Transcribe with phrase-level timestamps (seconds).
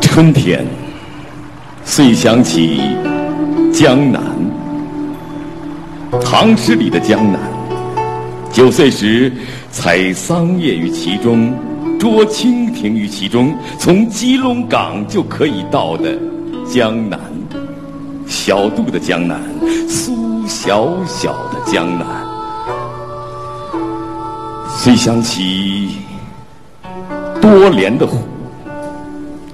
[0.00, 0.64] 春天，
[1.84, 2.80] 遂想起
[3.72, 4.22] 江南。
[6.22, 7.40] 唐诗里的江南，
[8.52, 9.32] 九岁时
[9.72, 11.52] 采桑叶于其中，
[11.98, 16.16] 捉蜻蜓于其中，从基隆港就可以到的
[16.64, 17.18] 江南。
[18.26, 19.40] 小渡的江南，
[19.88, 22.06] 苏小小的江南。
[24.68, 25.96] 遂想起
[27.44, 28.16] 多莲的湖。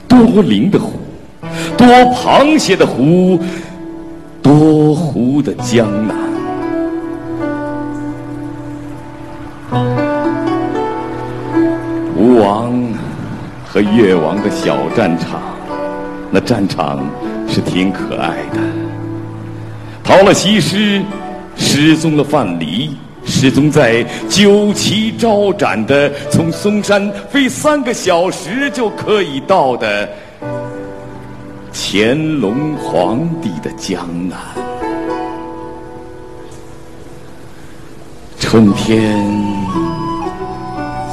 [0.07, 0.93] 多灵的湖，
[1.77, 3.37] 多螃蟹的湖，
[4.41, 6.15] 多湖的江南。
[12.17, 12.73] 吴王
[13.67, 15.41] 和越王的小战场，
[16.31, 17.01] 那战场
[17.49, 18.61] 是挺可爱的。
[20.05, 21.03] 逃了西施，
[21.57, 22.91] 失踪了范蠡。
[23.31, 30.09] 失踪在酒旗招展的，从嵩山飞三个小时就可以到的
[31.73, 34.37] 乾隆皇帝的江南。
[38.39, 39.17] 春天，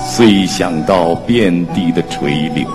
[0.03, 2.67] 遂想到遍地的垂柳，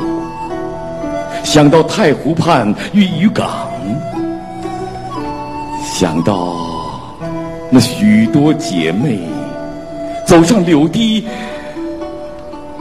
[1.42, 3.50] 想到太湖畔玉鱼港，
[5.82, 6.56] 想到。
[7.74, 9.18] 那许多姐妹
[10.32, 11.26] 走上柳堤，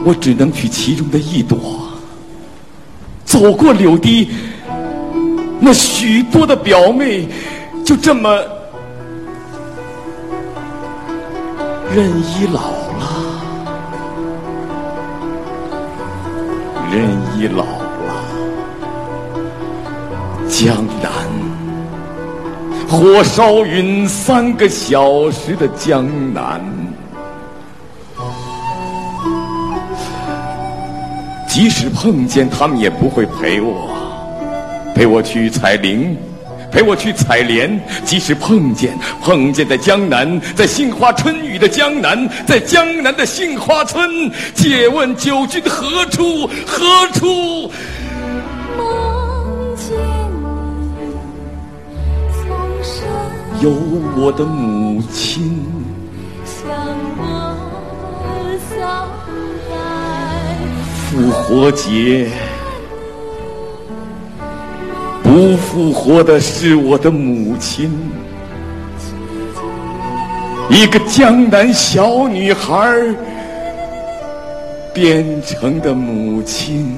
[0.06, 1.58] 我只能取其中的一朵。
[3.26, 4.30] 走过柳堤，
[5.60, 7.28] 那许多的表妹
[7.84, 8.34] 就这么
[11.94, 13.04] 任依老了，
[16.90, 18.14] 任依老了，
[20.48, 21.12] 江南。
[22.88, 26.58] 火烧云三个小时的江南，
[31.52, 33.90] 即使碰见他们也不会陪我，
[34.94, 36.16] 陪我去采菱，
[36.70, 37.78] 陪我去采莲。
[38.06, 46.48] 即使碰见，碰见在江南，在杏花春雨的江南，在江南的杏花村，借问九君何处？
[46.66, 47.70] 何处？
[48.74, 49.94] 梦见
[53.58, 53.70] 你有
[54.16, 55.62] 我的母亲，
[61.12, 62.26] 复活节，
[65.22, 67.92] 不复活的是我的母亲，
[70.70, 72.98] 一个江南小女孩
[74.94, 76.96] 变成的母亲。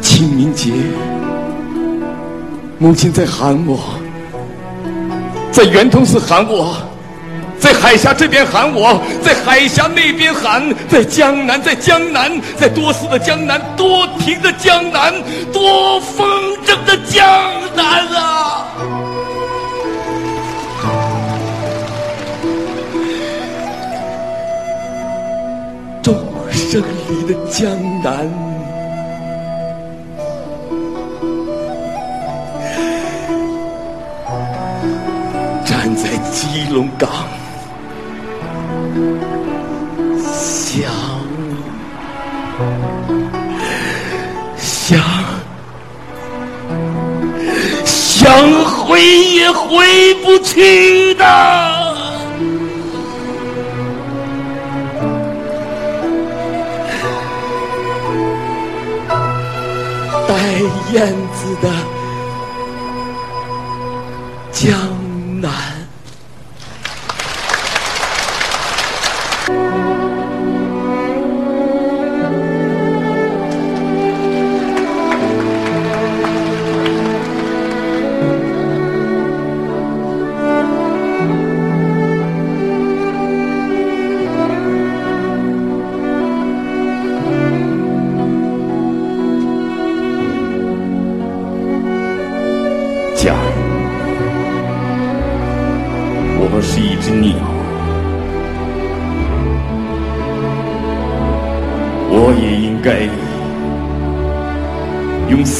[0.00, 0.72] 清明节。
[2.76, 3.78] 母亲在喊我，
[5.52, 6.76] 在圆通寺喊我，
[7.58, 15.12] 在海峡这边喊我，在海峡那边喊，在江南，在江南，在多思的江南，多情的江南，
[15.52, 16.26] 多风
[16.64, 17.26] 筝的江
[17.74, 18.66] 南啊！
[26.02, 26.14] 钟
[26.52, 27.68] 声里的江
[28.02, 28.30] 南。
[35.64, 37.08] 站在基隆港，
[40.22, 40.90] 想
[44.56, 44.98] 想
[47.84, 51.24] 想回也回不去的，
[60.28, 60.34] 带
[60.92, 61.68] 燕子的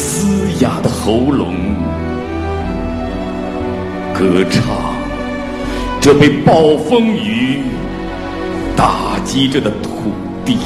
[0.07, 1.53] 嘶哑的喉咙，
[4.13, 4.63] 歌唱
[5.99, 7.61] 这被暴风雨
[8.73, 9.89] 打击着的土
[10.45, 10.57] 地，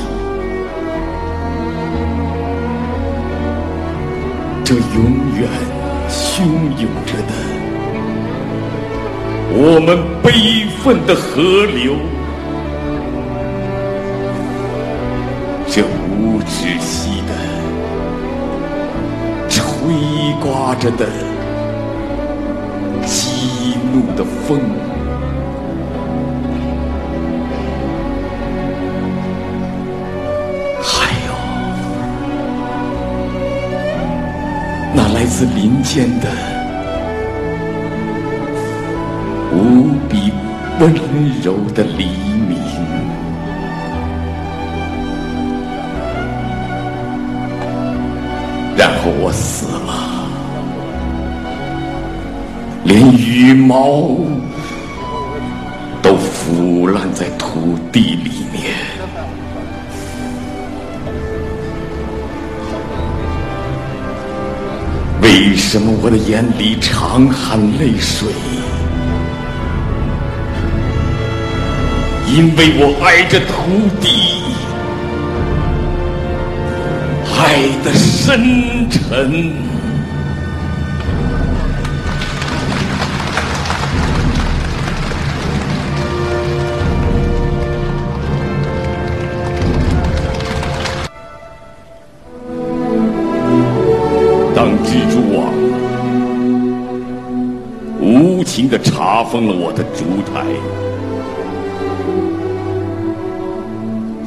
[4.63, 4.83] 这永
[5.35, 5.49] 远
[6.07, 6.43] 汹
[6.77, 7.33] 涌着的
[9.53, 11.95] 我们悲愤的河流，
[15.67, 17.20] 这无止息、
[19.91, 19.99] 吹
[20.39, 21.05] 刮着的、
[23.05, 24.57] 激怒的风，
[30.81, 31.33] 还有
[34.95, 36.29] 那来自林间的
[39.51, 40.31] 无比
[40.79, 40.93] 温
[41.43, 42.07] 柔的黎
[49.03, 50.27] 我死了，
[52.83, 54.15] 连羽毛
[56.01, 58.75] 都腐烂在土地里面。
[65.21, 68.27] 为什么我的眼里常含泪水？
[72.27, 74.60] 因为我爱着土地。
[77.43, 79.51] 爱的深沉，
[94.53, 95.51] 当蜘蛛网
[97.99, 100.45] 无情的查封了我的烛台，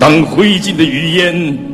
[0.00, 1.73] 当灰烬的余烟。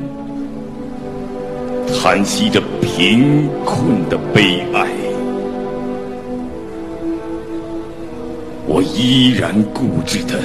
[1.98, 4.87] 叹息着贫困的悲哀，
[8.66, 10.40] 我依然固执的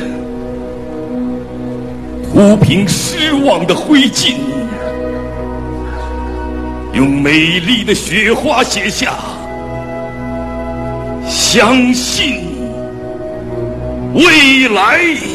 [2.33, 4.35] 抚平失望的灰烬，
[6.93, 9.13] 用美丽的雪花写下：
[11.27, 12.41] 相信
[14.13, 15.34] 未来。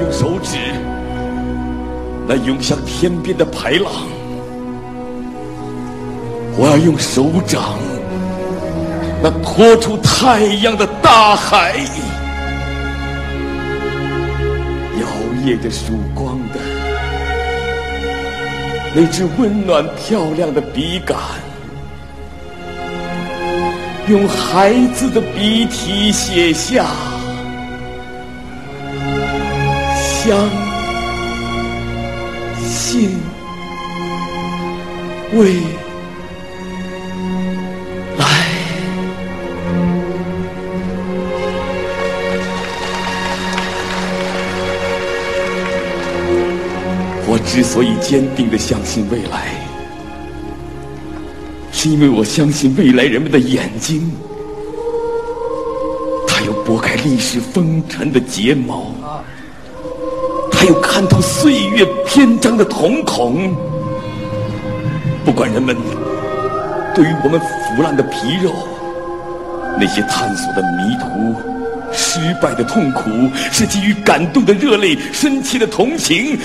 [0.00, 0.56] 用手指
[2.28, 3.92] 来涌向天边的排浪，
[6.56, 7.78] 我要用手掌
[9.22, 11.74] 那托出太阳的大海，
[15.00, 15.06] 摇
[15.44, 16.60] 曳着曙光的
[18.94, 21.16] 那只温暖漂亮的笔杆，
[24.06, 26.86] 用孩子的笔体写下。
[30.28, 30.36] 相
[32.62, 33.16] 信
[35.32, 35.54] 未
[38.18, 38.26] 来。
[47.26, 49.48] 我之所以坚定的相信未来，
[51.72, 54.12] 是因为我相信未来人们的眼睛，
[56.26, 58.92] 它有拨开历史风尘的睫毛。
[60.68, 63.56] 有看透岁月篇章的瞳孔，
[65.24, 65.74] 不管人们
[66.94, 68.52] 对于我们腐烂的皮肉，
[69.80, 71.34] 那些探索的迷途、
[71.90, 73.08] 失败的痛苦，
[73.50, 76.38] 是给予感动的热泪、深切的同情，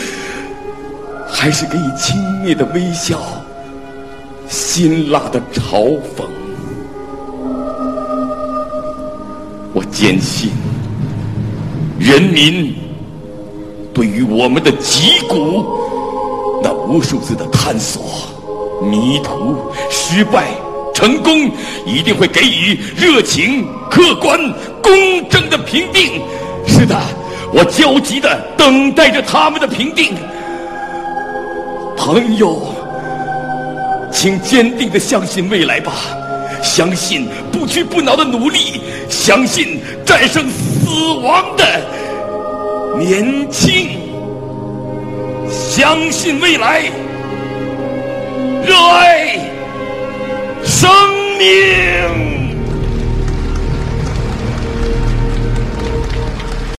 [1.27, 3.19] 还是给予轻蔑的微笑、
[4.47, 6.23] 辛辣的嘲讽，
[9.73, 10.49] 我坚信
[11.99, 12.82] 人民。
[13.93, 15.65] 对于我们的脊骨，
[16.63, 18.01] 那无数次的探索、
[18.81, 19.55] 迷途、
[19.89, 20.47] 失败、
[20.93, 21.51] 成功，
[21.85, 24.39] 一定会给予热情、客观、
[24.81, 26.21] 公正的评定。
[26.67, 26.95] 是的，
[27.53, 30.15] 我焦急的等待着他们的评定。
[31.95, 32.73] 朋友，
[34.11, 35.93] 请坚定的相信未来吧，
[36.63, 40.89] 相信不屈不挠的努力，相信战胜死
[41.23, 41.63] 亡的。
[42.97, 43.97] 年轻，
[45.49, 46.83] 相信未来，
[48.65, 49.39] 热爱
[50.63, 50.89] 生
[51.39, 52.42] 命。